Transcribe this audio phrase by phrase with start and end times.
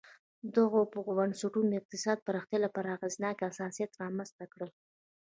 [0.55, 0.79] دغو
[1.17, 4.71] بنسټونو د اقتصادي پراختیا لپاره اغېزناک اساسات رامنځته کړل